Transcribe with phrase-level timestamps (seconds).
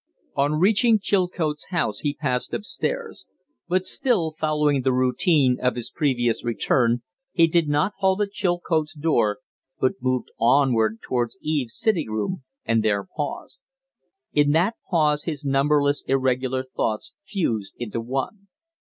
[0.35, 3.27] On reaching Chilcote's house he passed up stairs;
[3.67, 8.95] but, still following the routine of his previous return, he did not halt at Chilcote's
[8.95, 9.37] door,
[9.79, 13.59] but moved onward towards Eve's sitting room and there paused.
[14.33, 18.47] In that pause his numberless irregular thoughts fused into one.